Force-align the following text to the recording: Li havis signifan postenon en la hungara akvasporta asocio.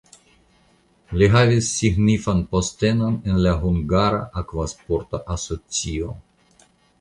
Li 1.21 1.27
havis 1.33 1.67
signifan 1.81 2.41
postenon 2.55 3.19
en 3.33 3.37
la 3.47 3.53
hungara 3.67 4.23
akvasporta 4.43 5.21
asocio. 5.37 6.11